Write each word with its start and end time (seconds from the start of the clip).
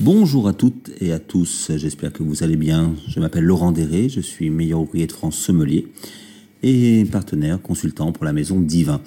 Bonjour 0.00 0.46
à 0.46 0.52
toutes 0.52 0.92
et 1.00 1.12
à 1.12 1.18
tous, 1.18 1.72
j'espère 1.74 2.12
que 2.12 2.22
vous 2.22 2.44
allez 2.44 2.54
bien. 2.54 2.94
Je 3.08 3.18
m'appelle 3.18 3.42
Laurent 3.42 3.72
Déré, 3.72 4.08
je 4.08 4.20
suis 4.20 4.48
meilleur 4.48 4.80
ouvrier 4.80 5.08
de 5.08 5.12
France 5.12 5.36
sommelier 5.36 5.88
et 6.62 7.04
partenaire 7.10 7.60
consultant 7.60 8.12
pour 8.12 8.24
la 8.24 8.32
maison 8.32 8.60
Divin. 8.60 9.00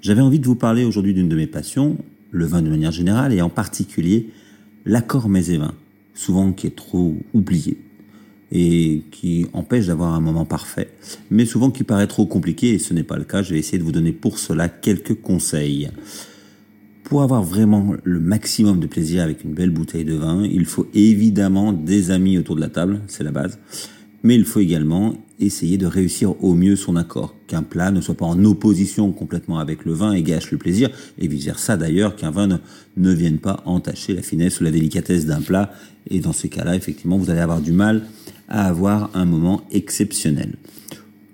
J'avais 0.00 0.22
envie 0.22 0.38
de 0.38 0.46
vous 0.46 0.54
parler 0.54 0.84
aujourd'hui 0.84 1.12
d'une 1.12 1.28
de 1.28 1.36
mes 1.36 1.46
passions, 1.46 1.98
le 2.30 2.46
vin 2.46 2.62
de 2.62 2.70
manière 2.70 2.92
générale 2.92 3.34
et 3.34 3.42
en 3.42 3.50
particulier 3.50 4.30
l'accord 4.86 5.28
mets 5.28 5.60
souvent 6.14 6.54
qui 6.54 6.66
est 6.66 6.76
trop 6.76 7.14
oublié 7.34 7.76
et 8.52 9.02
qui 9.10 9.48
empêche 9.52 9.88
d'avoir 9.88 10.14
un 10.14 10.20
moment 10.20 10.46
parfait, 10.46 10.88
mais 11.30 11.44
souvent 11.44 11.70
qui 11.70 11.84
paraît 11.84 12.06
trop 12.06 12.24
compliqué 12.24 12.72
et 12.72 12.78
ce 12.78 12.94
n'est 12.94 13.02
pas 13.02 13.18
le 13.18 13.24
cas. 13.24 13.42
Je 13.42 13.52
vais 13.52 13.58
essayer 13.58 13.76
de 13.76 13.84
vous 13.84 13.92
donner 13.92 14.12
pour 14.12 14.38
cela 14.38 14.70
quelques 14.70 15.20
conseils. 15.20 15.90
Pour 17.12 17.22
avoir 17.22 17.42
vraiment 17.42 17.94
le 18.04 18.20
maximum 18.20 18.80
de 18.80 18.86
plaisir 18.86 19.22
avec 19.22 19.44
une 19.44 19.52
belle 19.52 19.68
bouteille 19.68 20.06
de 20.06 20.14
vin, 20.14 20.44
il 20.44 20.64
faut 20.64 20.88
évidemment 20.94 21.74
des 21.74 22.10
amis 22.10 22.38
autour 22.38 22.56
de 22.56 22.62
la 22.62 22.70
table, 22.70 23.02
c'est 23.06 23.22
la 23.22 23.32
base. 23.32 23.58
Mais 24.22 24.34
il 24.34 24.46
faut 24.46 24.60
également 24.60 25.12
essayer 25.38 25.76
de 25.76 25.84
réussir 25.84 26.42
au 26.42 26.54
mieux 26.54 26.74
son 26.74 26.96
accord, 26.96 27.34
qu'un 27.48 27.64
plat 27.64 27.90
ne 27.90 28.00
soit 28.00 28.14
pas 28.14 28.24
en 28.24 28.42
opposition 28.46 29.12
complètement 29.12 29.58
avec 29.58 29.84
le 29.84 29.92
vin 29.92 30.12
et 30.12 30.22
gâche 30.22 30.52
le 30.52 30.56
plaisir, 30.56 30.88
et 31.18 31.28
vice 31.28 31.44
versa 31.44 31.76
d'ailleurs, 31.76 32.16
qu'un 32.16 32.30
vin 32.30 32.46
ne, 32.46 32.56
ne 32.96 33.12
vienne 33.12 33.40
pas 33.40 33.62
entacher 33.66 34.14
la 34.14 34.22
finesse 34.22 34.62
ou 34.62 34.64
la 34.64 34.70
délicatesse 34.70 35.26
d'un 35.26 35.42
plat. 35.42 35.70
Et 36.08 36.20
dans 36.20 36.32
ces 36.32 36.48
cas-là, 36.48 36.76
effectivement, 36.76 37.18
vous 37.18 37.28
allez 37.28 37.40
avoir 37.40 37.60
du 37.60 37.72
mal 37.72 38.06
à 38.48 38.66
avoir 38.66 39.10
un 39.12 39.26
moment 39.26 39.64
exceptionnel. 39.70 40.54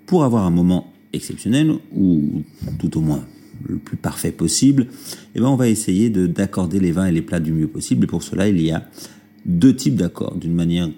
Pour 0.07 0.25
avoir 0.25 0.45
un 0.45 0.51
moment 0.51 0.91
exceptionnel, 1.13 1.71
ou 1.95 2.43
tout 2.79 2.97
au 2.97 3.01
moins 3.01 3.23
le 3.67 3.77
plus 3.77 3.97
parfait 3.97 4.31
possible, 4.31 4.87
eh 5.35 5.39
ben 5.39 5.47
on 5.47 5.55
va 5.55 5.67
essayer 5.67 6.09
de 6.09 6.27
d'accorder 6.27 6.79
les 6.79 6.91
vins 6.91 7.05
et 7.05 7.11
les 7.11 7.21
plats 7.21 7.39
du 7.39 7.51
mieux 7.51 7.67
possible. 7.67 8.05
Et 8.05 8.07
pour 8.07 8.23
cela, 8.23 8.47
il 8.47 8.61
y 8.61 8.71
a 8.71 8.87
deux 9.45 9.75
types 9.75 9.95
d'accords. 9.95 10.35
D'une 10.35 10.53
manière 10.53 10.89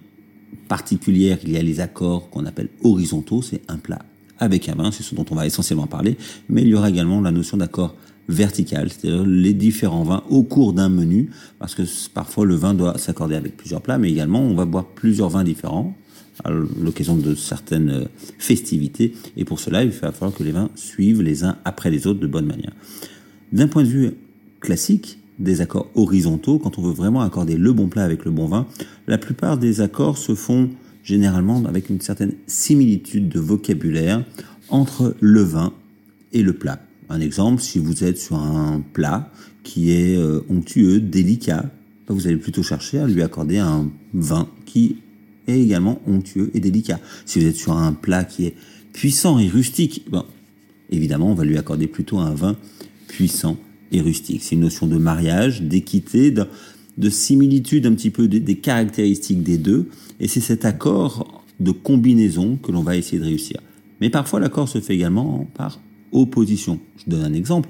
particulière, 0.67 1.38
il 1.44 1.52
y 1.52 1.58
a 1.58 1.63
les 1.63 1.80
accords 1.80 2.30
qu'on 2.30 2.45
appelle 2.45 2.69
horizontaux, 2.83 3.41
c'est 3.41 3.61
un 3.67 3.77
plat 3.77 3.99
avec 4.39 4.67
un 4.69 4.75
vin, 4.75 4.91
c'est 4.91 5.03
ce 5.03 5.13
dont 5.13 5.25
on 5.30 5.36
va 5.36 5.45
essentiellement 5.45 5.86
parler, 5.86 6.17
mais 6.49 6.63
il 6.63 6.69
y 6.69 6.73
aura 6.73 6.89
également 6.89 7.21
la 7.21 7.31
notion 7.31 7.58
d'accord 7.58 7.95
vertical, 8.27 8.89
c'est-à-dire 8.89 9.23
les 9.25 9.53
différents 9.53 10.03
vins 10.03 10.23
au 10.30 10.43
cours 10.43 10.73
d'un 10.73 10.89
menu, 10.89 11.30
parce 11.59 11.75
que 11.75 11.83
parfois 12.14 12.45
le 12.45 12.55
vin 12.55 12.73
doit 12.73 12.97
s'accorder 12.97 13.36
avec 13.36 13.55
plusieurs 13.55 13.81
plats, 13.81 13.99
mais 13.99 14.09
également 14.09 14.41
on 14.41 14.55
va 14.55 14.66
boire 14.66 14.86
plusieurs 14.86 15.30
vins 15.30 15.43
différents 15.43 15.95
à 16.44 16.52
l'occasion 16.52 17.16
de 17.16 17.36
certaines 17.36 18.08
festivités, 18.38 19.14
et 19.38 19.45
pour 19.45 19.59
cela 19.59 19.84
il 19.84 19.92
va 19.92 20.11
falloir 20.11 20.38
que 20.38 20.44
les 20.44 20.52
vins 20.52 20.70
suivent 20.75 21.22
les 21.22 21.44
uns 21.44 21.58
après 21.66 21.89
les 21.89 22.08
autres 22.08 22.20
de 22.20 22.28
bonne 22.28 22.45
manière. 22.45 22.73
D'un 23.52 23.67
point 23.67 23.83
de 23.83 23.89
vue 23.89 24.11
classique, 24.59 25.20
des 25.39 25.61
accords 25.61 25.89
horizontaux, 25.95 26.59
quand 26.59 26.78
on 26.78 26.81
veut 26.81 26.94
vraiment 26.94 27.22
accorder 27.22 27.58
le 27.58 27.73
bon 27.73 27.88
plat 27.88 28.03
avec 28.03 28.25
le 28.25 28.31
bon 28.31 28.48
vin, 28.48 28.67
la 29.08 29.17
plupart 29.17 29.58
des 29.58 29.81
accords 29.81 30.17
se 30.17 30.36
font 30.36 30.70
généralement 31.03 31.64
avec 31.66 31.89
une 31.89 32.00
certaine 32.00 32.33
similitude 32.48 33.28
de 33.28 33.39
vocabulaire 33.39 34.23
entre 34.70 35.16
le 35.20 35.42
vin 35.42 35.73
et 36.31 36.44
le 36.44 36.53
plat. 36.53 36.80
Un 37.09 37.20
exemple, 37.20 37.61
si 37.61 37.80
vous 37.80 38.03
êtes 38.03 38.17
sur 38.17 38.38
un 38.38 38.81
plat 38.94 39.31
qui 39.64 39.92
est 39.92 40.16
euh, 40.16 40.42
onctueux, 40.50 41.02
délicat, 41.02 41.66
bah, 42.08 42.14
vous 42.14 42.28
allez 42.28 42.38
plutôt 42.38 42.64
chercher 42.64 43.00
à 43.00 43.08
lui 43.08 43.22
accorder 43.22 43.58
un 43.58 43.89
vin 44.14 44.48
qui 44.66 44.98
est 45.47 45.59
également 45.59 46.02
onctueux 46.08 46.52
et 46.53 46.59
délicat. 46.59 47.00
Si 47.25 47.39
vous 47.39 47.45
êtes 47.45 47.56
sur 47.56 47.73
un 47.73 47.94
plat 47.94 48.23
qui 48.23 48.45
est 48.45 48.56
puissant 48.94 49.39
et 49.39 49.48
rustique, 49.48 50.06
ben, 50.11 50.25
évidemment, 50.89 51.31
on 51.31 51.36
va 51.36 51.45
lui 51.45 51.58
accorder 51.58 51.88
plutôt 51.88 52.20
un 52.20 52.33
vin 52.33 52.58
puissant 53.08 53.58
et 53.92 54.02
rustique. 54.02 54.44
C'est 54.44 54.56
une 54.56 54.61
notion 54.61 54.88
de 54.88 54.98
mariage, 54.98 55.61
d'équité, 55.61 56.31
de, 56.31 56.45
de, 56.98 57.09
similitude 57.09 57.86
un 57.86 57.94
petit 57.94 58.09
peu 58.09 58.28
des 58.28 58.56
caractéristiques 58.58 59.44
des 59.44 59.58
deux. 59.58 59.89
Et 60.20 60.28
c'est 60.28 60.42
cet 60.42 60.66
accord 60.66 61.44
de 61.59 61.72
combinaison 61.72 62.58
que 62.58 62.72
l'on 62.72 62.81
va 62.81 62.95
essayer 62.95 63.20
de 63.20 63.26
réussir. 63.26 63.59
Mais 64.00 64.09
parfois, 64.09 64.39
l'accord 64.39 64.67
se 64.67 64.80
fait 64.80 64.95
également 64.95 65.48
par 65.54 65.80
opposition. 66.11 66.80
Je 66.98 67.10
donne 67.10 67.23
un 67.23 67.33
exemple. 67.33 67.70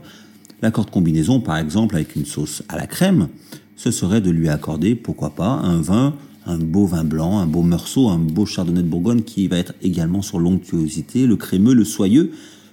L'accord 0.61 0.85
de 0.85 0.91
combinaison, 0.91 1.39
par 1.39 1.57
exemple, 1.57 1.95
avec 1.95 2.15
une 2.15 2.25
sauce 2.25 2.63
à 2.69 2.77
la 2.77 2.87
crème, 2.87 3.27
ce 3.75 3.91
serait 3.91 4.21
de 4.21 4.29
lui 4.29 4.47
accorder, 4.47 4.95
pourquoi 4.95 5.31
pas, 5.31 5.49
un 5.49 5.81
vin, 5.81 6.15
un 6.45 6.57
beau 6.57 6.85
vin 6.85 7.03
blanc, 7.03 7.39
un 7.39 7.47
beau 7.47 7.61
meursault, 7.61 8.09
un 8.09 8.17
beau 8.17 8.45
chardonnay 8.45 8.81
de 8.81 8.87
Bourgogne 8.87 9.21
qui 9.21 9.47
va 9.47 9.57
être 9.57 9.73
également 9.81 10.21
sur 10.21 10.39
l'onctuosité, 10.39 11.27
le 11.27 11.35
crémeux, 11.35 11.73
le 11.73 11.85
soyeux, 11.85 12.31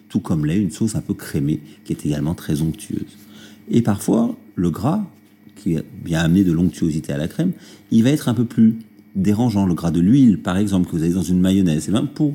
tout 0.09 0.21
comme 0.21 0.47
l'est 0.47 0.59
une 0.59 0.71
sauce 0.71 0.95
un 0.95 1.01
peu 1.01 1.15
crémée 1.15 1.61
qui 1.85 1.93
est 1.93 2.07
également 2.07 2.35
très 2.35 2.63
onctueuse. 2.63 3.19
Et 3.71 3.83
parfois, 3.83 4.37
le 4.55 4.71
gras, 4.71 5.05
qui 5.57 5.77
vient 6.05 6.21
amener 6.21 6.45
de 6.45 6.53
l'onctuosité 6.53 7.13
à 7.13 7.19
la 7.19 7.29
crème, 7.29 7.53
il 7.91 8.05
va 8.05 8.11
être 8.11 8.29
un 8.29 8.35
peu 8.35 8.45
plus 8.45 8.79
dérangeant. 9.17 9.67
Le 9.67 9.75
gras 9.75 9.91
de 9.91 10.01
l'huile, 10.01 10.39
par 10.39 10.57
exemple, 10.57 10.87
que 10.87 10.97
vous 10.97 11.03
avez 11.03 11.13
dans 11.13 11.23
une 11.23 11.41
mayonnaise. 11.41 11.89
Et 11.89 11.93
même 11.93 12.09
pour 12.09 12.35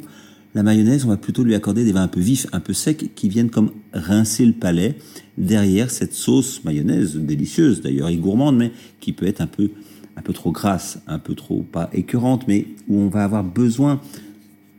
la 0.53 0.61
mayonnaise, 0.61 1.05
on 1.05 1.09
va 1.09 1.17
plutôt 1.17 1.43
lui 1.43 1.55
accorder 1.55 1.83
des 1.83 1.91
vins 1.91 2.03
un 2.03 2.07
peu 2.07 2.19
vifs, 2.19 2.45
un 2.51 2.59
peu 2.59 2.73
secs, 2.73 3.11
qui 3.15 3.29
viennent 3.29 3.49
comme 3.49 3.71
rincer 3.93 4.45
le 4.45 4.53
palais 4.53 4.97
derrière 5.37 5.89
cette 5.89 6.13
sauce 6.13 6.63
mayonnaise, 6.63 7.15
délicieuse 7.15 7.81
d'ailleurs 7.81 8.09
et 8.09 8.17
gourmande, 8.17 8.57
mais 8.57 8.71
qui 8.99 9.13
peut 9.13 9.25
être 9.25 9.41
un 9.41 9.47
peu, 9.47 9.71
un 10.15 10.21
peu 10.21 10.33
trop 10.33 10.51
grasse, 10.51 10.99
un 11.07 11.19
peu 11.19 11.35
trop, 11.35 11.61
pas 11.61 11.89
écœurante, 11.93 12.47
mais 12.47 12.67
où 12.87 12.99
on 12.99 13.07
va 13.07 13.23
avoir 13.23 13.43
besoin 13.43 13.99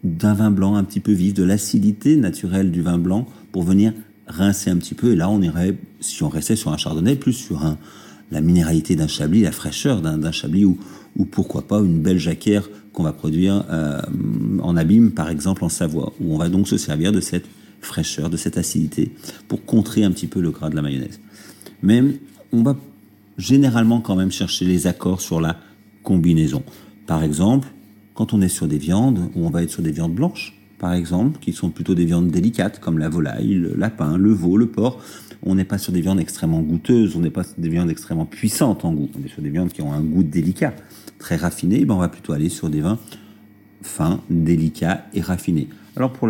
d'un 0.03 0.35
vin 0.35 0.51
blanc 0.51 0.77
un 0.77 0.85
petit 0.85 1.01
peu 1.01 1.13
vif, 1.13 1.35
de 1.35 1.43
l'acidité 1.43 2.17
naturelle 2.17 2.71
du 2.71 2.83
vin 2.83 2.99
blanc 2.99 3.27
pour 3.53 3.63
venir 3.63 3.93
rincer 4.27 4.71
un 4.71 4.77
petit 4.77 4.95
peu. 4.95 5.13
Et 5.13 5.17
là, 5.17 5.29
on 5.31 5.41
irait, 5.43 5.77
si 6.01 6.23
on 6.23 6.29
restait 6.29 6.57
sur 6.57 6.73
un 6.73 6.77
chardonnay, 6.77 7.17
plus 7.17 7.33
sur 7.33 7.77
la 8.31 8.41
minéralité 8.41 8.97
d'un 8.97 9.07
chablis, 9.07 9.43
la 9.43 9.53
fraîcheur 9.53 10.01
d'un 10.03 10.33
chablis 10.33 10.65
ou, 10.65 10.79
ou 11.17 11.25
pourquoi 11.25 11.67
pas 11.67 11.79
une 11.79 12.01
belle 12.01 12.19
jacquère 12.19 12.69
qu'on 12.93 13.03
va 13.03 13.13
produire 13.13 13.65
euh, 13.71 14.01
en 14.61 14.77
abîme, 14.77 15.13
par 15.13 15.31
exemple 15.31 15.65
en 15.65 15.69
Savoie, 15.69 16.13
où 16.21 16.35
on 16.35 16.39
va 16.39 16.49
donc 16.49 16.69
se 16.69 16.77
servir 16.77 17.13
de 17.13 17.21
cette 17.21 17.47
fraîcheur, 17.81 18.31
de 18.31 18.37
cette 18.37 18.57
acidité, 18.57 19.13
pour 19.49 19.65
contrer 19.65 20.05
un 20.05 20.11
petit 20.11 20.27
peu 20.27 20.41
le 20.41 20.51
gras 20.51 20.71
de 20.71 20.77
la 20.77 20.83
mayonnaise. 20.83 21.21
Mais 21.83 22.03
on 22.53 22.63
va 22.63 22.77
généralement 23.39 24.01
quand 24.01 24.17
même 24.17 24.31
chercher 24.31 24.65
les 24.65 24.87
accords 24.87 25.21
sur 25.21 25.41
la 25.41 25.57
combinaison. 26.03 26.63
Par 27.07 27.23
exemple, 27.23 27.69
quand 28.15 28.33
on 28.33 28.41
est 28.41 28.49
sur 28.49 28.69
des 28.69 28.79
viandes, 28.79 29.31
où 29.35 29.47
on 29.47 29.51
va 29.51 29.63
être 29.63 29.71
sur 29.71 29.83
des 29.83 29.93
viandes 29.93 30.15
blanches, 30.15 30.59
par 30.79 30.93
exemple, 30.93 31.39
qui 31.41 31.53
sont 31.53 31.71
plutôt 31.71 31.95
des 31.95 32.05
viandes 32.05 32.31
délicates, 32.31 32.79
comme 32.79 32.99
la 32.99 33.09
volaille, 33.09 33.55
le 33.55 33.75
lapin, 33.75 34.17
le 34.17 34.31
veau, 34.33 34.57
le 34.57 34.67
porc, 34.67 35.01
on 35.43 35.55
n'est 35.55 35.65
pas 35.65 35.79
sur 35.79 35.93
des 35.93 36.01
viandes 36.01 36.21
extrêmement 36.21 36.61
goûteuses, 36.61 37.17
on 37.17 37.21
n'est 37.21 37.31
pas 37.31 37.45
sur 37.45 37.55
des 37.59 37.69
viandes 37.69 37.91
extrêmement 37.91 38.27
puissantes 38.27 38.85
en 38.85 38.93
goût, 38.93 39.09
on 39.19 39.25
est 39.25 39.29
sur 39.29 39.43
des 39.43 39.51
viandes 39.51 39.71
qui 39.71 39.83
ont 39.83 39.93
un 39.93 40.01
goût 40.01 40.23
délicat, 40.23 40.75
très 41.19 41.37
raffiné, 41.37 41.85
ben 41.85 41.95
on 41.95 41.99
va 41.99 42.09
plutôt 42.09 42.33
aller 42.33 42.49
sur 42.49 42.71
des 42.71 42.81
vins 42.81 42.99
fins, 43.83 44.21
délicats 44.31 45.07
et 45.13 45.21
raffinés. 45.21 45.69
Alors 45.97 46.13
pour 46.13 46.29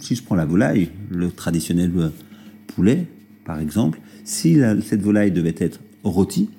si 0.00 0.14
je 0.14 0.22
prends 0.22 0.34
la 0.34 0.44
volaille, 0.44 0.90
le 1.10 1.30
traditionnel 1.30 1.90
poulet, 2.66 3.06
par 3.44 3.58
exemple, 3.58 4.00
si 4.24 4.58
cette 4.84 5.02
volaille 5.02 5.32
devait 5.32 5.54
être 5.58 5.80
rôtie 6.08 6.50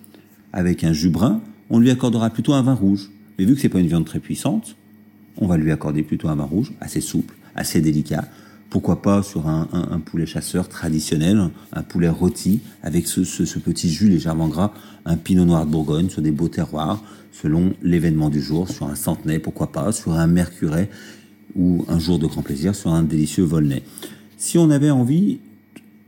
avec 0.53 0.83
un 0.83 0.93
jus 0.93 1.09
brun, 1.09 1.41
on 1.69 1.79
lui 1.79 1.91
accordera 1.91 2.29
plutôt 2.29 2.53
un 2.53 2.61
vin 2.61 2.73
rouge. 2.73 3.11
Mais 3.37 3.45
vu 3.45 3.55
que 3.55 3.61
c'est 3.61 3.69
pas 3.69 3.79
une 3.79 3.87
viande 3.87 4.05
très 4.05 4.19
puissante, 4.19 4.75
on 5.37 5.47
va 5.47 5.57
lui 5.57 5.71
accorder 5.71 6.03
plutôt 6.03 6.29
un 6.29 6.35
vin 6.35 6.45
rouge, 6.45 6.73
assez 6.81 7.01
souple, 7.01 7.35
assez 7.55 7.81
délicat, 7.81 8.25
pourquoi 8.69 9.01
pas 9.01 9.23
sur 9.23 9.47
un, 9.47 10.01
poulet 10.03 10.25
chasseur 10.25 10.67
traditionnel, 10.67 11.49
un 11.71 11.83
poulet 11.83 12.09
rôti 12.09 12.59
avec 12.83 13.07
ce, 13.07 13.21
petit 13.59 13.89
jus 13.89 14.09
légèrement 14.09 14.49
gras, 14.49 14.73
un 15.05 15.15
pinot 15.15 15.45
noir 15.45 15.65
de 15.65 15.71
Bourgogne 15.71 16.09
sur 16.09 16.21
des 16.21 16.31
beaux 16.31 16.49
terroirs, 16.49 17.01
selon 17.31 17.73
l'événement 17.81 18.29
du 18.29 18.41
jour, 18.41 18.69
sur 18.69 18.87
un 18.87 18.95
centenay, 18.95 19.39
pourquoi 19.39 19.71
pas, 19.71 19.91
sur 19.91 20.13
un 20.13 20.27
mercuret 20.27 20.89
ou 21.55 21.85
un 21.87 21.97
jour 21.97 22.19
de 22.19 22.27
grand 22.27 22.41
plaisir, 22.41 22.75
sur 22.75 22.91
un 22.91 23.03
délicieux 23.03 23.45
volnay. 23.45 23.83
Si 24.37 24.57
on 24.57 24.69
avait 24.69 24.91
envie 24.91 25.39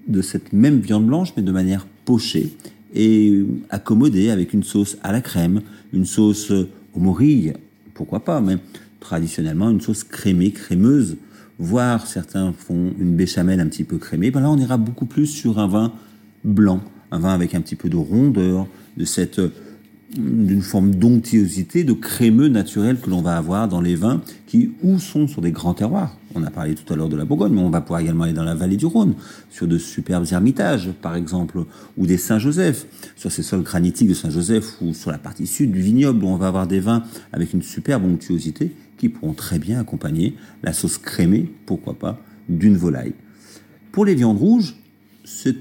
de 0.08 0.22
cette 0.22 0.52
même 0.52 0.80
viande 0.80 1.06
blanche, 1.06 1.34
mais 1.38 1.44
de 1.44 1.52
manière 1.52 1.88
pochée 2.04 2.56
et 2.94 3.44
accommodée 3.70 4.30
avec 4.30 4.54
une 4.54 4.64
sauce 4.64 4.98
à 5.04 5.12
la 5.12 5.22
crème, 5.22 5.62
une 5.94 6.06
sauce 6.06 6.52
aux 6.52 7.00
morilles, 7.00 7.54
pourquoi 7.94 8.22
pas, 8.22 8.42
mais 8.42 8.58
traditionnellement 9.00 9.70
une 9.70 9.82
sauce 9.82 10.04
crémée, 10.04 10.52
crémeuse, 10.52 11.18
voire 11.58 12.08
certains 12.08 12.54
font 12.54 12.94
une 13.00 13.16
béchamel 13.16 13.60
un 13.60 13.68
petit 13.68 13.84
peu 13.84 13.98
crémée, 13.98 14.32
ben 14.32 14.42
là 14.42 14.50
on 14.50 14.58
ira 14.58 14.78
beaucoup 14.78 15.06
plus 15.06 15.28
sur 15.28 15.60
un 15.60 15.68
vin 15.68 15.94
blanc, 16.44 16.82
un 17.12 17.20
vin 17.20 17.34
avec 17.34 17.56
un 17.56 17.62
petit 17.62 17.76
peu 17.76 17.90
de 17.90 17.98
rondeur, 17.98 18.68
de 18.98 19.06
cette 19.06 19.42
d'une 20.18 20.62
forme 20.62 20.96
d'onctuosité, 20.96 21.84
de 21.84 21.94
crémeux 21.94 22.48
naturel 22.48 23.00
que 23.00 23.10
l'on 23.10 23.22
va 23.22 23.38
avoir 23.38 23.68
dans 23.68 23.82
les 23.82 23.96
vins 23.96 24.22
qui 24.48 24.72
ou 24.82 24.98
sont 24.98 25.28
sur 25.28 25.42
des 25.42 25.52
grands 25.52 25.76
terroirs. 25.76 26.18
On 26.34 26.44
a 26.44 26.50
parlé 26.50 26.74
tout 26.74 26.92
à 26.92 26.96
l'heure 26.96 27.10
de 27.10 27.16
la 27.16 27.26
Bourgogne, 27.26 27.54
mais 27.54 27.62
on 27.62 27.70
va 27.70 27.82
pouvoir 27.82 28.02
également 28.02 28.24
aller 28.24 28.34
dans 28.34 28.44
la 28.44 28.56
vallée 28.56 28.78
du 28.78 28.86
Rhône, 28.86 29.14
sur 29.52 29.68
de 29.68 29.78
superbes 29.78 30.26
ermitages, 30.32 30.90
par 31.02 31.16
exemple, 31.16 31.64
ou 31.98 32.06
des 32.08 32.18
Saint-Joseph, 32.18 32.86
sur 33.16 33.32
ces 33.32 33.44
sols 33.44 33.64
granitiques 33.64 34.10
de 34.10 34.14
Saint-Joseph, 34.14 34.82
ou 34.82 34.94
sur 34.94 35.12
la 35.12 35.18
partie 35.20 35.48
sud 35.48 35.72
du 35.72 35.82
vignoble, 35.82 36.24
où 36.24 36.28
on 36.28 36.38
va 36.38 36.48
avoir 36.48 36.68
des 36.68 36.80
vins 36.80 37.04
avec 37.32 37.54
une 37.54 37.62
superbe 37.62 38.06
onctuosité 38.06 38.72
qui 38.98 39.10
pourront 39.10 39.34
très 39.34 39.60
bien 39.60 39.80
accompagner 39.80 40.36
la 40.64 40.74
sauce 40.74 40.98
crémée, 40.98 41.52
pourquoi 41.66 41.94
pas, 41.94 42.20
d'une 42.48 42.78
volaille. 42.78 43.14
Pour 43.92 44.06
les 44.06 44.16
viandes 44.16 44.38
rouges, 44.38 44.76
c'est 45.24 45.56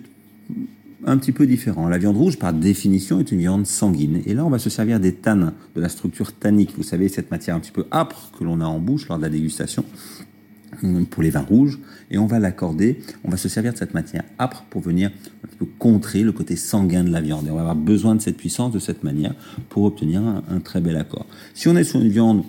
un 1.04 1.16
petit 1.18 1.32
peu 1.32 1.46
différent. 1.46 1.88
La 1.88 1.98
viande 1.98 2.16
rouge, 2.16 2.38
par 2.38 2.52
définition, 2.52 3.20
est 3.20 3.30
une 3.30 3.38
viande 3.38 3.66
sanguine. 3.66 4.20
Et 4.26 4.34
là, 4.34 4.44
on 4.44 4.50
va 4.50 4.58
se 4.58 4.70
servir 4.70 5.00
des 5.00 5.14
tanins, 5.14 5.54
de 5.74 5.80
la 5.80 5.88
structure 5.88 6.32
tannique. 6.32 6.72
Vous 6.76 6.82
savez, 6.82 7.08
cette 7.08 7.30
matière 7.30 7.56
un 7.56 7.60
petit 7.60 7.70
peu 7.70 7.86
âpre 7.92 8.32
que 8.38 8.44
l'on 8.44 8.60
a 8.60 8.64
en 8.64 8.78
bouche 8.80 9.08
lors 9.08 9.18
de 9.18 9.22
la 9.22 9.28
dégustation 9.28 9.84
pour 11.10 11.22
les 11.22 11.30
vins 11.30 11.42
rouges. 11.42 11.78
Et 12.10 12.18
on 12.18 12.26
va 12.26 12.38
l'accorder, 12.38 13.00
on 13.24 13.30
va 13.30 13.36
se 13.36 13.48
servir 13.48 13.72
de 13.72 13.78
cette 13.78 13.94
matière 13.94 14.24
âpre 14.38 14.64
pour 14.70 14.80
venir 14.80 15.10
contrer 15.78 16.22
le 16.22 16.32
côté 16.32 16.56
sanguin 16.56 17.04
de 17.04 17.10
la 17.10 17.20
viande. 17.20 17.46
Et 17.46 17.50
on 17.50 17.54
va 17.54 17.60
avoir 17.60 17.76
besoin 17.76 18.14
de 18.14 18.20
cette 18.20 18.36
puissance, 18.36 18.72
de 18.72 18.78
cette 18.78 19.04
manière, 19.04 19.34
pour 19.68 19.84
obtenir 19.84 20.22
un, 20.22 20.60
très 20.60 20.80
bel 20.80 20.96
accord. 20.96 21.26
Si 21.54 21.68
on 21.68 21.76
est 21.76 21.84
sur 21.84 22.00
une 22.00 22.08
viande 22.08 22.44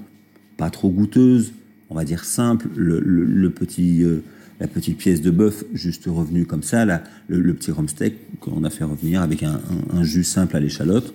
pas 0.58 0.70
trop 0.70 0.90
goûteuse, 0.90 1.54
on 1.90 1.96
va 1.96 2.04
dire 2.04 2.26
simple, 2.26 2.68
le, 2.76 3.50
petit... 3.50 4.04
Euh, 4.04 4.24
la 4.60 4.68
petite 4.68 4.98
pièce 4.98 5.22
de 5.22 5.32
bœuf 5.32 5.64
juste 5.74 6.06
revenue 6.08 6.46
comme 6.46 6.64
ça, 6.64 6.86
le, 7.28 7.54
petit 7.54 7.72
rhum 7.72 7.88
steak 7.88 8.40
qu'on 8.40 8.64
a 8.64 8.70
fait 8.70 8.84
revenir 8.84 9.22
avec 9.22 9.44
un, 9.44 9.60
jus 10.04 10.24
simple 10.24 10.58
à 10.58 10.60
l'échalote, 10.60 11.14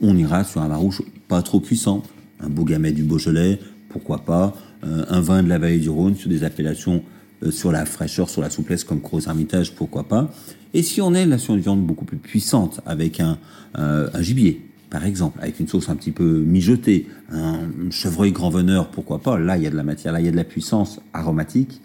on 0.00 0.16
ira 0.16 0.44
sur 0.44 0.60
un 0.60 0.68
vin 0.68 0.76
rouge 0.76 1.02
pas 1.28 1.42
trop 1.42 1.60
puissant, 1.60 2.02
un 2.40 2.48
beau 2.48 2.64
gamet 2.64 2.92
du 2.92 3.02
Beaujolais, 3.02 3.58
pourquoi 3.88 4.18
pas, 4.18 4.54
euh, 4.84 5.04
un 5.08 5.20
vin 5.20 5.42
de 5.42 5.48
la 5.48 5.58
vallée 5.58 5.78
du 5.78 5.88
Rhône 5.88 6.16
sur 6.16 6.28
des 6.28 6.44
appellations 6.44 7.02
euh, 7.42 7.50
sur 7.50 7.72
la 7.72 7.84
fraîcheur, 7.84 8.28
sur 8.28 8.42
la 8.42 8.50
souplesse 8.50 8.84
comme 8.84 9.00
Gros 9.00 9.20
Hermitage, 9.20 9.74
pourquoi 9.74 10.04
pas. 10.04 10.30
Et 10.74 10.82
si 10.82 11.00
on 11.00 11.14
est 11.14 11.26
là 11.26 11.38
sur 11.38 11.54
une 11.54 11.60
viande 11.60 11.84
beaucoup 11.84 12.04
plus 12.04 12.18
puissante, 12.18 12.80
avec 12.86 13.20
un, 13.20 13.38
euh, 13.78 14.08
un 14.12 14.22
gibier, 14.22 14.62
par 14.90 15.04
exemple, 15.04 15.38
avec 15.42 15.58
une 15.60 15.68
sauce 15.68 15.88
un 15.88 15.96
petit 15.96 16.12
peu 16.12 16.40
mijotée, 16.40 17.06
un 17.30 17.68
chevreuil 17.90 18.32
grand 18.32 18.50
veneur, 18.50 18.88
pourquoi 18.88 19.18
pas, 19.18 19.38
là 19.38 19.56
il 19.56 19.64
y 19.64 19.66
a 19.66 19.70
de 19.70 19.76
la 19.76 19.82
matière, 19.82 20.12
là 20.12 20.20
il 20.20 20.26
y 20.26 20.28
a 20.28 20.32
de 20.32 20.36
la 20.36 20.44
puissance 20.44 21.00
aromatique, 21.12 21.80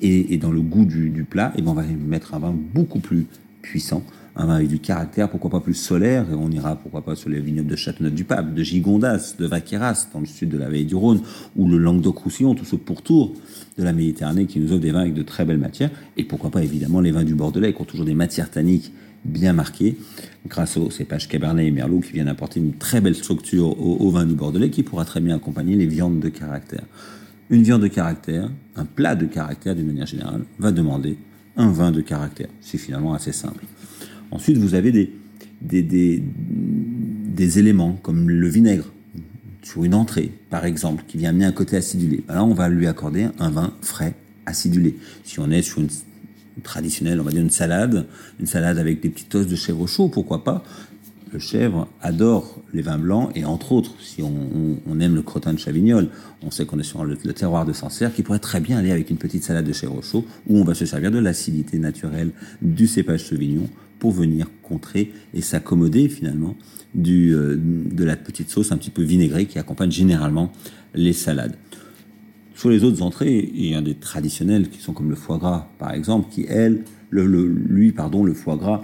et, 0.00 0.36
dans 0.38 0.50
le 0.50 0.60
goût 0.60 0.84
du, 0.84 1.24
plat, 1.28 1.52
et 1.56 1.62
ben 1.62 1.70
on 1.70 1.74
va 1.74 1.82
mettre 1.82 2.34
un 2.34 2.38
vin 2.38 2.54
beaucoup 2.74 3.00
plus 3.00 3.26
puissant, 3.62 4.02
un 4.36 4.46
vin 4.46 4.54
avec 4.56 4.68
du 4.68 4.78
caractère, 4.78 5.28
pourquoi 5.28 5.50
pas 5.50 5.60
plus 5.60 5.74
solaire, 5.74 6.26
et 6.30 6.34
on 6.34 6.50
ira 6.50 6.76
pourquoi 6.76 7.04
pas 7.04 7.16
sur 7.16 7.28
les 7.28 7.40
vignobles 7.40 7.68
de 7.68 7.76
Châteauneuf-du-Pape, 7.76 8.54
de 8.54 8.62
Gigondas, 8.62 9.34
de 9.38 9.46
Vaqueras, 9.46 10.08
dans 10.12 10.20
le 10.20 10.26
sud 10.26 10.50
de 10.50 10.58
la 10.58 10.66
vallée 10.66 10.84
du 10.84 10.94
Rhône, 10.94 11.20
ou 11.56 11.68
le 11.68 11.78
Languedoc-Roussillon, 11.78 12.54
tout 12.54 12.64
ce 12.64 12.76
pourtour 12.76 13.34
de 13.76 13.82
la 13.82 13.92
Méditerranée 13.92 14.46
qui 14.46 14.60
nous 14.60 14.72
offre 14.72 14.80
des 14.80 14.92
vins 14.92 15.00
avec 15.00 15.14
de 15.14 15.22
très 15.22 15.44
belles 15.44 15.58
matières, 15.58 15.90
et 16.16 16.24
pourquoi 16.24 16.50
pas 16.50 16.62
évidemment 16.62 17.00
les 17.00 17.10
vins 17.10 17.24
du 17.24 17.34
Bordelais 17.34 17.72
qui 17.72 17.80
ont 17.82 17.84
toujours 17.84 18.06
des 18.06 18.14
matières 18.14 18.50
tanniques 18.50 18.92
bien 19.24 19.52
marquées, 19.52 19.96
grâce 20.46 20.76
aux 20.76 20.90
cépages 20.90 21.28
Cabernet 21.28 21.66
et 21.66 21.70
Merlot 21.72 22.00
qui 22.00 22.12
viennent 22.12 22.28
apporter 22.28 22.60
une 22.60 22.74
très 22.74 23.00
belle 23.00 23.16
structure 23.16 23.78
au 23.80 24.10
vin 24.10 24.24
du 24.24 24.34
Bordelais 24.34 24.70
qui 24.70 24.84
pourra 24.84 25.04
très 25.04 25.20
bien 25.20 25.34
accompagner 25.34 25.74
les 25.74 25.86
viandes 25.86 26.20
de 26.20 26.28
caractère. 26.28 26.84
Une 27.50 27.62
viande 27.62 27.82
de 27.82 27.88
caractère, 27.88 28.50
un 28.76 28.84
plat 28.84 29.14
de 29.14 29.24
caractère 29.24 29.74
d'une 29.74 29.86
manière 29.86 30.06
générale, 30.06 30.42
va 30.58 30.70
demander 30.70 31.16
un 31.56 31.70
vin 31.70 31.90
de 31.90 32.02
caractère. 32.02 32.48
C'est 32.60 32.78
finalement 32.78 33.14
assez 33.14 33.32
simple. 33.32 33.64
Ensuite, 34.30 34.58
vous 34.58 34.74
avez 34.74 34.92
des, 35.62 37.58
éléments 37.58 37.98
comme 38.02 38.28
le 38.28 38.48
vinaigre 38.48 38.92
sur 39.62 39.84
une 39.84 39.94
entrée, 39.94 40.30
par 40.50 40.66
exemple, 40.66 41.04
qui 41.08 41.16
vient 41.16 41.30
amener 41.30 41.46
un 41.46 41.52
côté 41.52 41.76
acidulé. 41.76 42.22
Ben 42.28 42.34
là, 42.34 42.44
on 42.44 42.52
va 42.54 42.68
lui 42.68 42.86
accorder 42.86 43.28
un 43.38 43.50
vin 43.50 43.72
frais 43.80 44.14
acidulé. 44.44 44.96
Si 45.24 45.40
on 45.40 45.50
est 45.50 45.62
sur 45.62 45.80
une 45.80 45.88
traditionnelle, 46.62 47.20
on 47.20 47.24
va 47.24 47.30
dire 47.30 47.42
une 47.42 47.50
salade, 47.50 48.06
une 48.40 48.46
salade 48.46 48.78
avec 48.78 49.00
des 49.00 49.08
petites 49.08 49.34
os 49.34 49.46
de 49.46 49.56
chèvre 49.56 49.86
chaud, 49.86 50.08
pourquoi 50.08 50.44
pas 50.44 50.62
le 51.32 51.38
chèvre 51.38 51.88
adore 52.00 52.60
les 52.72 52.82
vins 52.82 52.98
blancs 52.98 53.30
et 53.34 53.44
entre 53.44 53.72
autres, 53.72 53.94
si 54.00 54.22
on, 54.22 55.00
aime 55.00 55.14
le 55.14 55.22
crottin 55.22 55.52
de 55.52 55.58
Chavignol, 55.58 56.08
on 56.42 56.50
sait 56.50 56.66
qu'on 56.66 56.78
est 56.78 56.84
sur 56.84 57.04
le, 57.04 57.16
terroir 57.16 57.64
de 57.64 57.72
Sancerre 57.72 58.12
qui 58.12 58.22
pourrait 58.22 58.38
très 58.38 58.60
bien 58.60 58.78
aller 58.78 58.90
avec 58.90 59.10
une 59.10 59.18
petite 59.18 59.44
salade 59.44 59.66
de 59.66 59.72
chèvre 59.72 60.02
chaud 60.02 60.24
où 60.48 60.58
on 60.58 60.64
va 60.64 60.74
se 60.74 60.86
servir 60.86 61.10
de 61.10 61.18
l'acidité 61.18 61.78
naturelle 61.78 62.30
du 62.62 62.86
cépage 62.86 63.24
Sauvignon 63.24 63.68
pour 63.98 64.12
venir 64.12 64.48
contrer 64.62 65.12
et 65.34 65.42
s'accommoder 65.42 66.08
finalement 66.08 66.56
euh, 66.96 67.56
de 67.58 68.04
la 68.04 68.16
petite 68.16 68.50
sauce 68.50 68.72
un 68.72 68.76
petit 68.76 68.90
peu 68.90 69.02
vinaigrée 69.02 69.46
qui 69.46 69.58
accompagne 69.58 69.90
généralement 69.90 70.52
les 70.94 71.12
salades. 71.12 71.56
Sur 72.54 72.70
les 72.70 72.82
autres 72.82 73.02
entrées, 73.02 73.50
il 73.54 73.66
y 73.66 73.74
a 73.74 73.80
des 73.80 73.94
traditionnels 73.94 74.68
qui 74.68 74.80
sont 74.80 74.92
comme 74.92 75.10
le 75.10 75.16
foie 75.16 75.38
gras 75.38 75.68
par 75.78 75.92
exemple, 75.92 76.28
qui 76.30 76.46
elle, 76.48 76.84
le, 77.10 77.24
lui 77.46 77.92
pardon, 77.92 78.24
le 78.24 78.34
foie 78.34 78.56
gras 78.56 78.82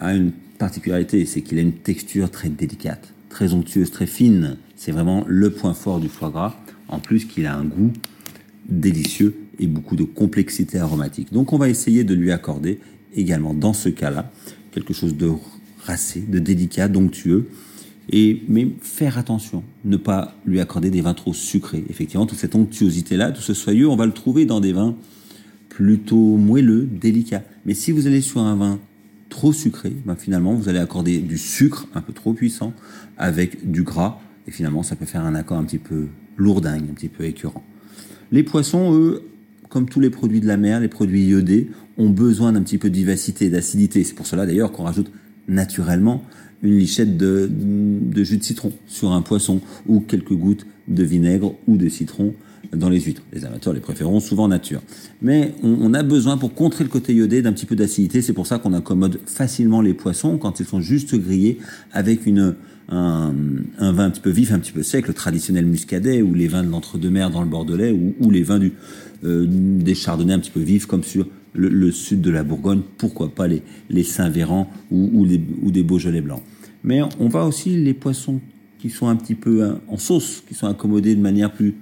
a 0.00 0.14
une 0.14 0.32
particularité, 0.58 1.24
c'est 1.26 1.42
qu'il 1.42 1.58
a 1.58 1.62
une 1.62 1.72
texture 1.72 2.30
très 2.30 2.48
délicate, 2.48 3.12
très 3.28 3.52
onctueuse, 3.52 3.90
très 3.90 4.06
fine. 4.06 4.56
C'est 4.76 4.92
vraiment 4.92 5.24
le 5.26 5.50
point 5.50 5.74
fort 5.74 6.00
du 6.00 6.08
foie 6.08 6.30
gras. 6.30 6.56
En 6.88 6.98
plus 6.98 7.24
qu'il 7.24 7.46
a 7.46 7.56
un 7.56 7.64
goût 7.64 7.92
délicieux 8.68 9.34
et 9.58 9.66
beaucoup 9.66 9.96
de 9.96 10.04
complexité 10.04 10.78
aromatique. 10.78 11.32
Donc 11.32 11.52
on 11.52 11.58
va 11.58 11.68
essayer 11.68 12.04
de 12.04 12.14
lui 12.14 12.30
accorder 12.32 12.78
également 13.14 13.54
dans 13.54 13.72
ce 13.72 13.88
cas-là 13.88 14.30
quelque 14.72 14.92
chose 14.92 15.16
de 15.16 15.30
racé, 15.80 16.20
de 16.20 16.38
délicat, 16.38 16.88
d'onctueux. 16.88 17.48
Et, 18.10 18.42
mais 18.48 18.68
faire 18.82 19.16
attention, 19.16 19.64
ne 19.84 19.96
pas 19.96 20.36
lui 20.44 20.60
accorder 20.60 20.90
des 20.90 21.00
vins 21.00 21.14
trop 21.14 21.32
sucrés. 21.32 21.84
Effectivement, 21.88 22.26
toute 22.26 22.38
cette 22.38 22.54
onctuosité-là, 22.54 23.32
tout 23.32 23.40
ce 23.40 23.54
soyeux, 23.54 23.88
on 23.88 23.96
va 23.96 24.04
le 24.04 24.12
trouver 24.12 24.44
dans 24.44 24.60
des 24.60 24.74
vins 24.74 24.94
plutôt 25.70 26.36
moelleux, 26.36 26.84
délicats. 26.84 27.42
Mais 27.64 27.72
si 27.72 27.92
vous 27.92 28.06
allez 28.06 28.20
sur 28.20 28.40
un 28.40 28.56
vin 28.56 28.78
trop 29.34 29.52
sucré, 29.52 29.92
ben 30.06 30.14
finalement, 30.14 30.54
vous 30.54 30.68
allez 30.68 30.78
accorder 30.78 31.18
du 31.18 31.38
sucre 31.38 31.88
un 31.96 32.00
peu 32.00 32.12
trop 32.12 32.34
puissant 32.34 32.72
avec 33.18 33.68
du 33.68 33.82
gras. 33.82 34.20
Et 34.46 34.52
finalement, 34.52 34.84
ça 34.84 34.94
peut 34.94 35.06
faire 35.06 35.24
un 35.24 35.34
accord 35.34 35.58
un 35.58 35.64
petit 35.64 35.78
peu 35.78 36.06
lourdingue, 36.36 36.84
un 36.88 36.94
petit 36.94 37.08
peu 37.08 37.24
écœurant. 37.24 37.64
Les 38.30 38.44
poissons, 38.44 38.94
eux, 38.94 39.24
comme 39.70 39.88
tous 39.88 39.98
les 39.98 40.10
produits 40.10 40.40
de 40.40 40.46
la 40.46 40.56
mer, 40.56 40.78
les 40.78 40.88
produits 40.88 41.26
iodés, 41.26 41.68
ont 41.98 42.10
besoin 42.10 42.52
d'un 42.52 42.62
petit 42.62 42.78
peu 42.78 42.90
de 42.90 42.94
vivacité, 42.94 43.50
d'acidité. 43.50 44.04
C'est 44.04 44.14
pour 44.14 44.28
cela 44.28 44.46
d'ailleurs 44.46 44.70
qu'on 44.70 44.84
rajoute 44.84 45.10
naturellement 45.48 46.22
une 46.62 46.78
lichette 46.78 47.16
de, 47.16 47.50
de, 47.50 48.22
jus 48.22 48.38
de 48.38 48.44
citron 48.44 48.72
sur 48.86 49.10
un 49.12 49.20
poisson 49.20 49.60
ou 49.86 49.98
quelques 49.98 50.32
gouttes 50.32 50.64
de 50.86 51.02
vinaigre 51.02 51.56
ou 51.66 51.76
de 51.76 51.88
citron 51.88 52.34
dans 52.72 52.88
les 52.88 53.00
huîtres. 53.00 53.22
Les 53.32 53.44
amateurs 53.44 53.72
les 53.72 53.80
préféreront 53.80 54.20
souvent 54.20 54.48
nature. 54.48 54.82
Mais 55.22 55.54
on, 55.62 55.94
a 55.94 56.02
besoin, 56.02 56.36
pour 56.36 56.54
contrer 56.54 56.84
le 56.84 56.90
côté 56.90 57.14
iodé, 57.14 57.42
d'un 57.42 57.52
petit 57.52 57.66
peu 57.66 57.76
d'acidité. 57.76 58.22
C'est 58.22 58.32
pour 58.32 58.46
ça 58.46 58.58
qu'on 58.58 58.72
accommode 58.72 59.20
facilement 59.26 59.80
les 59.80 59.94
poissons 59.94 60.38
quand 60.38 60.60
ils 60.60 60.66
sont 60.66 60.80
juste 60.80 61.14
grillés 61.14 61.58
avec 61.92 62.26
une, 62.26 62.54
un, 62.88 63.32
vin 63.78 64.04
un 64.04 64.10
petit 64.10 64.20
peu 64.20 64.30
vif, 64.30 64.52
un 64.52 64.58
petit 64.58 64.72
peu 64.72 64.82
sec, 64.82 65.08
le 65.08 65.14
traditionnel 65.14 65.66
muscadet, 65.66 66.22
ou 66.22 66.34
les 66.34 66.48
vins 66.48 66.62
de 66.62 66.70
l'entre-deux-mer 66.70 67.30
dans 67.30 67.42
le 67.42 67.48
Bordelais, 67.48 67.92
ou, 67.92 68.30
les 68.30 68.42
vins 68.42 68.58
du, 68.58 68.72
euh, 69.24 69.46
des 69.48 69.94
chardonnays 69.94 70.34
un 70.34 70.38
petit 70.38 70.50
peu 70.50 70.60
vifs, 70.60 70.86
comme 70.86 71.02
sur 71.02 71.26
le, 71.54 71.90
sud 71.92 72.20
de 72.20 72.30
la 72.30 72.42
Bourgogne, 72.42 72.82
pourquoi 72.98 73.34
pas 73.34 73.46
les, 73.46 73.62
les 73.88 74.02
Saint-Véran 74.02 74.68
ou, 74.90 75.10
ou, 75.14 75.70
des 75.70 75.82
Beaujolais 75.82 76.20
blancs. 76.20 76.42
Mais 76.82 77.00
on 77.18 77.28
va 77.28 77.46
aussi 77.46 77.76
les 77.76 77.94
poissons 77.94 78.40
qui 78.78 78.90
sont 78.90 79.08
un 79.08 79.16
petit 79.16 79.34
peu 79.34 79.76
en 79.88 79.96
sauce, 79.96 80.42
qui 80.46 80.54
sont 80.54 80.66
accommodés 80.66 81.14
de 81.14 81.20
manière 81.20 81.52
plus 81.52 81.74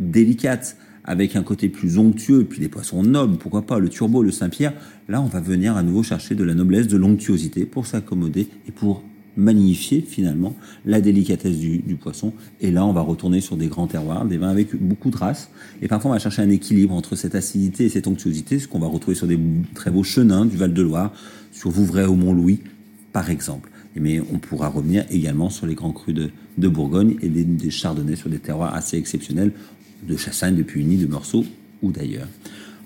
délicate, 0.00 0.76
avec 1.04 1.36
un 1.36 1.42
côté 1.42 1.68
plus 1.68 1.98
onctueux, 1.98 2.44
puis 2.44 2.60
des 2.60 2.68
poissons 2.68 3.02
nobles, 3.02 3.38
pourquoi 3.38 3.62
pas, 3.62 3.78
le 3.78 3.88
turbo, 3.88 4.22
le 4.22 4.30
Saint-Pierre, 4.30 4.74
là 5.08 5.20
on 5.20 5.26
va 5.26 5.40
venir 5.40 5.76
à 5.76 5.82
nouveau 5.82 6.02
chercher 6.02 6.34
de 6.34 6.44
la 6.44 6.54
noblesse, 6.54 6.88
de 6.88 6.96
l'onctuosité 6.96 7.64
pour 7.64 7.86
s'accommoder 7.86 8.48
et 8.68 8.72
pour 8.72 9.02
magnifier 9.36 10.00
finalement 10.02 10.54
la 10.84 11.00
délicatesse 11.00 11.58
du, 11.58 11.96
poisson. 12.00 12.32
Et 12.60 12.70
là, 12.70 12.84
on 12.84 12.92
va 12.92 13.00
retourner 13.00 13.40
sur 13.40 13.56
des 13.56 13.68
grands 13.68 13.86
terroirs, 13.86 14.24
des 14.24 14.36
vins 14.36 14.50
avec 14.50 14.76
beaucoup 14.76 15.10
de 15.10 15.16
race. 15.16 15.50
Et 15.82 15.88
parfois, 15.88 16.10
on 16.10 16.14
va 16.14 16.20
chercher 16.20 16.42
un 16.42 16.50
équilibre 16.50 16.94
entre 16.94 17.16
cette 17.16 17.34
acidité 17.34 17.84
et 17.84 17.88
cette 17.88 18.06
onctuosité, 18.06 18.58
ce 18.58 18.68
qu'on 18.68 18.78
va 18.78 18.86
retrouver 18.86 19.14
sur 19.14 19.26
des 19.26 19.38
très 19.74 19.90
beaux 19.90 20.02
chenins 20.02 20.44
du 20.46 20.56
Val-de-Loire, 20.56 21.12
sur 21.52 21.70
Vouvray 21.70 22.06
au 22.06 22.16
Mont-Louis, 22.16 22.60
par 23.12 23.30
exemple. 23.30 23.70
Mais 23.96 24.20
on 24.32 24.38
pourra 24.38 24.68
revenir 24.68 25.04
également 25.10 25.50
sur 25.50 25.66
les 25.66 25.74
grands 25.74 25.92
crus 25.92 26.14
de, 26.14 26.68
Bourgogne 26.68 27.16
et 27.22 27.28
des, 27.28 27.44
des 27.44 27.70
chardonnays 27.70 28.16
sur 28.16 28.28
des 28.28 28.38
terroirs 28.38 28.74
assez 28.74 28.98
exceptionnels 28.98 29.52
de 30.06 30.16
Chassagne, 30.16 30.56
de 30.56 30.62
Puigny, 30.62 30.96
de 30.96 31.06
Meursault 31.06 31.44
ou 31.82 31.92
d'ailleurs. 31.92 32.28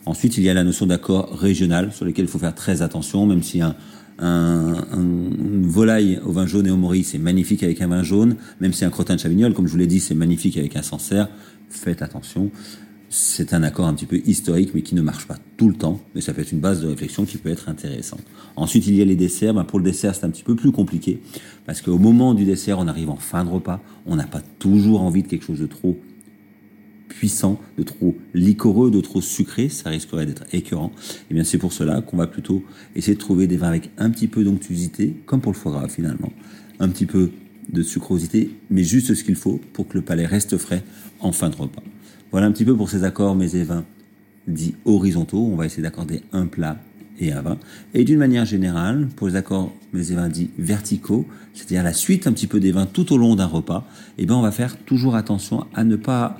Ensuite, 0.06 0.37
il 0.37 0.44
y 0.44 0.50
a 0.50 0.54
la 0.54 0.64
notion 0.64 0.87
d'accord 0.87 1.38
régional 1.38 1.92
sur 1.92 2.04
lesquels 2.04 2.26
il 2.26 2.30
faut 2.30 2.38
faire 2.38 2.54
très 2.54 2.83
attention, 2.83 3.26
même 3.26 3.42
si 3.42 3.62
un, 3.62 3.75
un, 4.18 4.87
une 4.92 5.66
volaille 5.66 6.21
au 6.25 6.33
vin 6.33 6.47
jaune 6.47 6.66
et 6.66 6.71
au 6.71 6.76
Maurice 6.76 7.11
c'est 7.12 7.18
magnifique 7.18 7.62
avec 7.62 7.80
un 7.80 7.88
vin 7.88 8.02
jaune, 8.02 8.37
même 8.61 8.73
si 8.73 8.85
un 8.85 8.90
crottin 8.90 9.16
de 9.16 9.21
Chavignol, 9.21 9.54
comme 9.54 9.66
je 9.66 9.73
vous 9.73 9.78
l'ai 9.78 9.87
dit, 9.87 10.00
c'est 10.00 10.14
magnifique 10.14 10.56
avec 10.56 10.76
un 10.76 10.83
Sancerre, 10.83 11.28
faites 11.71 12.02
attention. 12.02 12.50
C'est 13.09 13.54
un 13.54 13.62
accord 13.62 13.87
un 13.87 13.94
petit 13.94 14.06
peu 14.06 14.21
historique, 14.26 14.73
mais 14.75 14.83
qui 14.83 14.97
ne 14.97 15.00
marche 15.00 15.26
pas 15.26 15.38
tout 15.56 15.68
le 15.68 15.75
temps, 15.75 16.00
mais 16.14 16.21
ça 16.21 16.35
peut 16.35 16.42
être 16.42 16.50
une 16.50 16.59
base 16.59 16.83
de 16.83 16.88
réflexion 16.88 17.25
qui 17.25 17.38
peut 17.38 17.49
être 17.49 17.68
intéressante. 17.68 18.23
Ensuite, 18.56 18.88
il 18.88 18.97
y 18.97 19.02
a 19.02 19.04
les 19.04 19.14
desserts. 19.14 19.54
Ben, 19.54 19.62
pour 19.62 19.78
le 19.78 19.85
dessert, 19.85 20.16
c'est 20.16 20.25
un 20.25 20.30
petit 20.30 20.42
peu 20.42 20.56
plus 20.56 20.73
compliqué, 20.73 21.21
parce 21.64 21.80
qu'au 21.80 21.99
moment 21.99 22.35
du 22.35 22.44
dessert, 22.44 22.78
on 22.78 22.88
arrive 22.88 23.11
en 23.11 23.16
fin 23.16 23.44
de 23.44 23.50
repas, 23.50 23.80
on 24.04 24.16
n'a 24.16 24.25
pas 24.25 24.42
toujours 24.59 25.02
envie 25.02 25.23
de 25.23 25.28
quelque 25.28 25.44
chose 25.44 25.61
de 25.61 25.66
trop 25.66 25.97
puissant, 27.08 27.61
de 27.78 27.82
trop 27.82 28.16
liquoreux, 28.34 28.90
de 28.90 29.00
trop 29.00 29.20
sucré, 29.20 29.68
ça 29.68 29.90
risquerait 29.90 30.26
d'être 30.26 30.44
écœurant. 30.52 30.92
Et 30.96 31.25
eh 31.30 31.34
bien 31.34 31.44
c'est 31.44 31.58
pour 31.58 31.73
cela 31.73 32.00
qu'on 32.00 32.16
va 32.16 32.26
plutôt 32.26 32.64
essayer 32.96 33.14
de 33.14 33.20
trouver 33.20 33.46
des 33.46 33.56
vins 33.56 33.68
avec 33.68 33.90
un 33.99 34.11
petit 34.11 34.28
peu 34.28 34.44
d'onctuosité, 34.44 35.14
comme 35.26 35.40
pour 35.40 35.52
le 35.52 35.58
foie 35.58 35.73
gras 35.73 35.88
finalement, 35.88 36.32
un 36.80 36.88
petit 36.88 37.06
peu 37.06 37.30
de 37.73 37.82
sucrosité, 37.82 38.50
mais 38.70 38.84
juste 38.84 39.14
ce 39.14 39.25
qu'il 39.25 39.37
faut 39.37 39.61
pour 39.73 39.88
que 39.88 39.94
le 39.94 40.02
palais 40.02 40.26
reste 40.26 40.58
frais 40.58 40.82
en 41.20 41.32
fin 41.32 41.49
de 41.49 41.56
repas. 41.56 41.82
Voilà 42.30 42.46
un 42.46 42.52
petit 42.52 42.64
peu 42.64 42.76
pour 42.76 42.90
ces 42.90 43.04
accords 43.04 43.37
mais 43.37 43.54
et 43.54 43.62
vins 43.62 43.84
dits 44.49 44.75
horizontaux. 44.84 45.46
On 45.50 45.56
va 45.56 45.66
essayer 45.66 45.82
d'accorder 45.82 46.23
un 46.32 46.46
plat 46.46 46.78
et 47.18 47.32
un 47.32 47.42
vin. 47.42 47.58
Et 47.94 48.04
d'une 48.04 48.18
manière 48.18 48.44
générale, 48.44 49.08
pour 49.16 49.28
les 49.28 49.37
accords, 49.37 49.73
les 49.92 50.14
vins 50.14 50.28
dits 50.28 50.50
verticaux, 50.58 51.26
c'est-à-dire 51.52 51.84
la 51.84 51.92
suite 51.92 52.26
un 52.26 52.32
petit 52.32 52.46
peu 52.46 52.61
des 52.61 52.73
vins 52.73 52.87
tout 52.87 53.12
au 53.12 53.18
long 53.18 53.37
d'un 53.37 53.46
repas, 53.46 53.87
eh 54.18 54.26
ben 54.26 54.34
on 54.34 54.42
va 54.42 54.50
faire 54.50 54.76
toujours 54.78 55.14
attention 55.14 55.66
à 55.75 55.84
ne 55.84 55.96
pas 55.96 56.38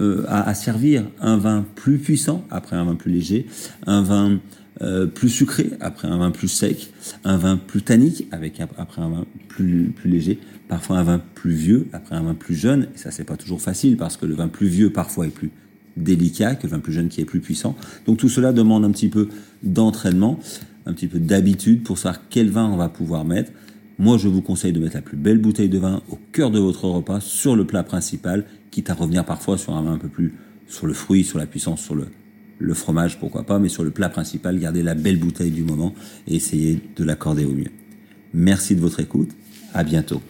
euh, 0.00 0.24
à, 0.28 0.54
servir 0.54 1.04
un 1.20 1.36
vin 1.36 1.66
plus 1.74 1.98
puissant 1.98 2.44
après 2.50 2.76
un 2.76 2.84
vin 2.84 2.94
plus 2.94 3.10
léger, 3.10 3.46
un 3.86 4.02
vin 4.02 4.38
euh, 4.82 5.06
plus 5.06 5.28
sucré 5.28 5.70
après 5.80 6.06
un 6.06 6.18
vin 6.18 6.30
plus 6.30 6.48
sec, 6.48 6.92
un 7.24 7.36
vin 7.36 7.56
plus 7.56 7.82
tannique 7.82 8.28
avec 8.30 8.60
après 8.60 9.02
un 9.02 9.08
vin 9.08 9.26
plus 9.48 9.92
plus 9.94 10.08
léger, 10.08 10.38
parfois 10.68 10.98
un 10.98 11.02
vin 11.02 11.20
plus 11.34 11.52
vieux 11.52 11.88
après 11.92 12.14
un 12.14 12.22
vin 12.22 12.34
plus 12.34 12.54
jeune. 12.54 12.88
Et 12.94 12.98
ça 12.98 13.10
c'est 13.10 13.24
pas 13.24 13.36
toujours 13.36 13.60
facile 13.60 13.96
parce 13.96 14.16
que 14.16 14.26
le 14.26 14.34
vin 14.34 14.48
plus 14.48 14.68
vieux 14.68 14.90
parfois 14.90 15.26
est 15.26 15.30
plus 15.30 15.50
délicat 15.96 16.54
que 16.54 16.68
le 16.68 16.70
vin 16.70 16.78
plus 16.78 16.92
jeune 16.92 17.08
qui 17.08 17.20
est 17.20 17.24
plus 17.24 17.40
puissant. 17.40 17.76
Donc 18.06 18.18
tout 18.18 18.28
cela 18.28 18.52
demande 18.52 18.84
un 18.84 18.92
petit 18.92 19.08
peu 19.08 19.28
d'entraînement, 19.62 20.38
un 20.86 20.92
petit 20.92 21.08
peu 21.08 21.18
d'habitude 21.18 21.82
pour 21.82 21.98
savoir 21.98 22.22
quel 22.30 22.48
vin 22.48 22.66
on 22.66 22.76
va 22.76 22.88
pouvoir 22.88 23.24
mettre. 23.24 23.50
Moi, 24.00 24.16
je 24.16 24.28
vous 24.28 24.40
conseille 24.40 24.72
de 24.72 24.80
mettre 24.80 24.94
la 24.94 25.02
plus 25.02 25.18
belle 25.18 25.36
bouteille 25.36 25.68
de 25.68 25.76
vin 25.76 26.00
au 26.08 26.18
cœur 26.32 26.50
de 26.50 26.58
votre 26.58 26.86
repas, 26.86 27.20
sur 27.20 27.54
le 27.54 27.66
plat 27.66 27.82
principal, 27.82 28.46
quitte 28.70 28.88
à 28.88 28.94
revenir 28.94 29.26
parfois 29.26 29.58
sur 29.58 29.76
un 29.76 29.82
vin 29.82 29.92
un 29.92 29.98
peu 29.98 30.08
plus 30.08 30.32
sur 30.66 30.86
le 30.86 30.94
fruit, 30.94 31.22
sur 31.22 31.38
la 31.38 31.44
puissance, 31.44 31.82
sur 31.82 31.94
le, 31.94 32.74
fromage, 32.74 33.20
pourquoi 33.20 33.44
pas, 33.44 33.58
mais 33.58 33.68
sur 33.68 33.84
le 33.84 33.90
plat 33.90 34.08
principal, 34.08 34.58
gardez 34.58 34.82
la 34.82 34.94
belle 34.94 35.18
bouteille 35.18 35.50
du 35.50 35.64
moment 35.64 35.94
et 36.26 36.36
essayez 36.36 36.80
de 36.96 37.04
l'accorder 37.04 37.44
au 37.44 37.52
mieux. 37.52 37.72
Merci 38.32 38.74
de 38.74 38.80
votre 38.80 39.00
écoute. 39.00 39.36
À 39.74 39.84
bientôt. 39.84 40.22